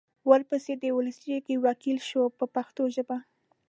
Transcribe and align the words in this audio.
ورپسې 0.29 0.73
د 0.77 0.85
ولسي 0.97 1.21
جرګې 1.31 1.55
وکیل 1.65 1.97
شو 2.09 2.23
په 2.37 2.45
پښتو 2.55 2.83
ژبه. 2.95 3.17